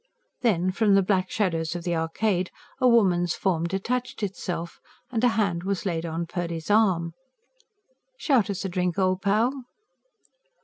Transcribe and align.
Then, 0.41 0.71
from 0.71 0.95
the 0.95 1.03
black 1.03 1.29
shadows 1.29 1.75
of 1.75 1.83
the 1.83 1.95
Arcade, 1.95 2.49
a 2.79 2.87
woman's 2.87 3.35
form 3.35 3.65
detached 3.65 4.23
itself, 4.23 4.79
and 5.11 5.23
a 5.23 5.27
hand 5.37 5.61
was 5.61 5.85
laid 5.85 6.07
on 6.07 6.25
Purdy's 6.25 6.71
arm. 6.71 7.13
"Shout 8.17 8.49
us 8.49 8.65
a 8.65 8.69
drink, 8.69 8.97
old 8.97 9.21
pal!" 9.21 9.53